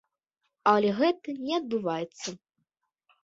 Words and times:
Але 0.71 0.89
гэтага 1.01 1.45
не 1.49 1.53
адбываецца. 1.59 2.29